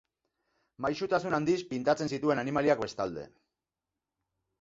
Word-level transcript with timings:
Maisutasun 0.85 1.35
handiz 1.37 1.57
pintatzen 1.73 2.09
zituen 2.13 2.41
animaliak, 2.45 2.81
bestalde. 2.87 3.27